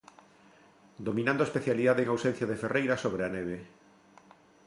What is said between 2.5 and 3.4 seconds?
Ferreira sobre a